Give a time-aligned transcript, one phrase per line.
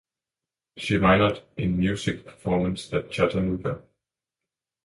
[0.77, 3.83] She minored in music performance at Chattanooga.